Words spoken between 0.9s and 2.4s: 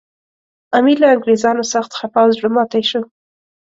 له انګریزانو سخت خپه او